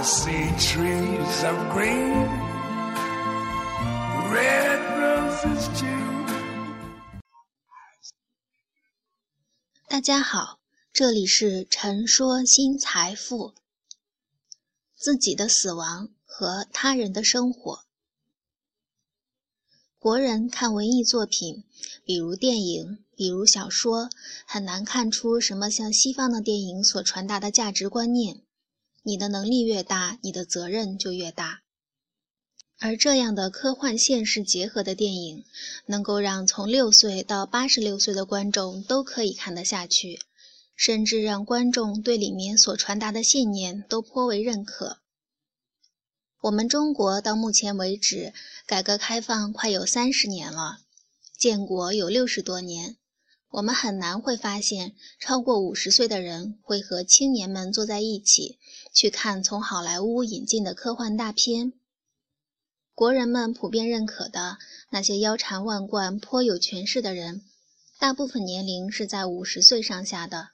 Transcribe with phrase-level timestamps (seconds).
[0.00, 2.28] See trees of green,
[4.30, 6.24] red roses too.
[9.88, 10.60] 大家好，
[10.92, 13.54] 这里是陈说新财富。
[14.94, 17.80] 自己的死亡和他人的生活。
[19.98, 21.64] 国人看文艺作品，
[22.04, 24.08] 比如电影，比如小说，
[24.46, 28.42] 很难看出什么像西方的电影所传达的价值观念。
[29.08, 31.62] 你的能力越大，你的责任就越大。
[32.78, 35.44] 而这样的科幻现实结合的电影，
[35.86, 40.20] 能够让从六岁到八十六岁的观众都可以看得下去，
[40.76, 44.98] 甚至让观众对里面所传达的信念都颇为认可。
[46.42, 48.34] 我们中国到目前为止，
[48.66, 50.80] 改革开放快有三十年了，
[51.38, 52.98] 建国有六十多年，
[53.50, 58.58] 我们很难会发现超过五十岁的人会和青年们坐在一起
[58.92, 61.72] 去看从好莱坞引进的科幻大片。
[62.94, 64.58] 国人们普遍认可的
[64.90, 67.42] 那些腰缠万贯、颇有权势的人，
[67.98, 70.48] 大部分年龄是在五十岁上下的，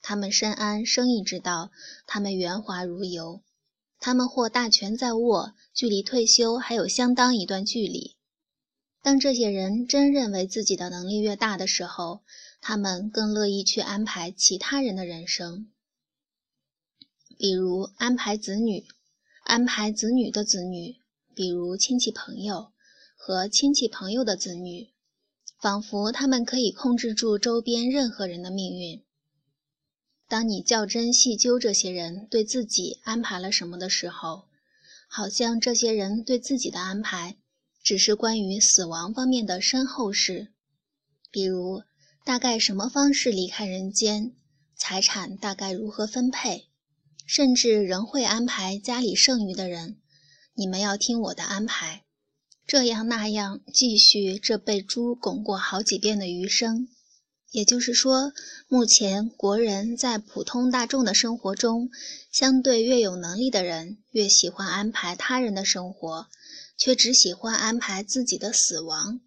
[0.00, 1.72] 他们深谙生意之道，
[2.06, 3.42] 他们圆滑如油。
[3.98, 8.16] 他们或大权在握，距离退休还有相当一段距离。
[9.04, 12.22] 当这些人真认为自己的能力越大的时候，
[12.62, 15.70] 他们更乐意去安排其他人的人生，
[17.36, 18.86] 比如安排子女，
[19.42, 20.96] 安排子女的子女，
[21.34, 22.72] 比如亲戚朋友
[23.14, 24.88] 和亲戚朋友的子女，
[25.60, 29.04] 仿佛他们可以控制住周边任何人的命运。
[30.26, 34.46] 当你较真细究这些人对自己安排了什么的时候，
[35.06, 37.36] 好像这些人对自己的安排
[37.84, 40.48] 只是关于死亡方面的身后事，
[41.30, 41.82] 比如
[42.24, 44.32] 大概什么方式离开人间，
[44.74, 46.68] 财产大概如何分配，
[47.26, 49.98] 甚至仍会安排家里剩余的人，
[50.54, 52.04] 你们要听我的安排，
[52.66, 56.88] 这样那样继续这被猪拱过好几遍的余生。
[57.50, 58.32] 也就是说，
[58.66, 61.90] 目前国人在普通大众的生活中，
[62.32, 66.26] 相对越有能力的人越喜欢安排他人的生活，
[66.76, 69.20] 却只喜欢安排自己的死亡。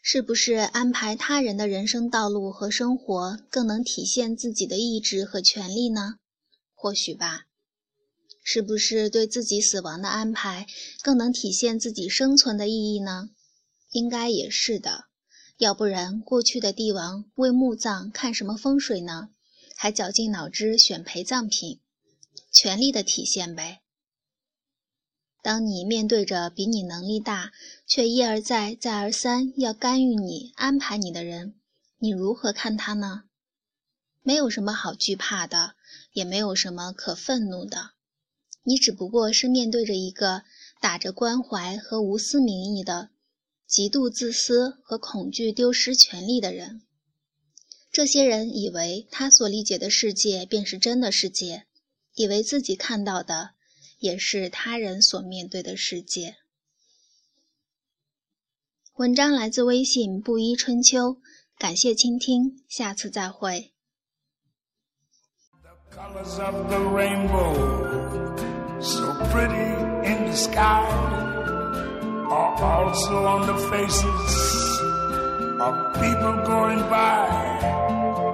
[0.00, 6.16] 是不是安排他人的人生道路和生活更能体现自己的意志和权利呢？
[6.74, 7.46] 或许吧。
[8.42, 10.66] 是不是对自己死亡的安排
[11.02, 13.28] 更能体现自己生存的意义呢？
[13.90, 15.04] 应该也是的。
[15.58, 19.30] 要不然，过去的帝王为墓葬看什么风水呢？
[19.76, 21.80] 还绞尽脑汁选陪葬品，
[22.50, 23.82] 权力的体现呗。
[25.42, 27.52] 当你面对着比你能力大
[27.86, 31.54] 却一而再、再而三要干预你、安排你的人，
[31.98, 33.24] 你如何看他呢？
[34.22, 35.74] 没有什么好惧怕的，
[36.12, 37.92] 也没有什么可愤怒的。
[38.64, 40.42] 你只不过是面对着一个
[40.80, 43.10] 打着关怀和无私名义的。
[43.66, 46.82] 极度自私和恐惧丢失权利的人，
[47.92, 51.66] 这些人以为他所理解的世界便是真的世界，
[52.14, 53.50] 以为自己看到的
[53.98, 56.36] 也是他人所面对的世界。
[58.94, 61.18] 文章来自微信布衣春秋，
[61.58, 63.72] 感谢倾听，下次再会。
[72.30, 74.80] are also on the faces
[75.60, 77.26] of people going by.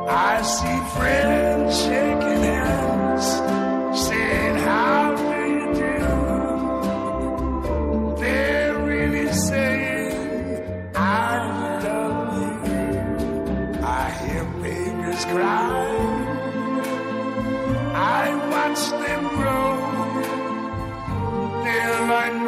[0.09, 3.27] I see friends shaking hands,
[4.07, 5.14] saying, How